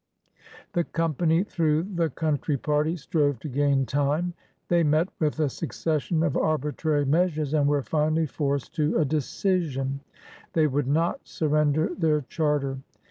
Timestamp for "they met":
4.67-5.09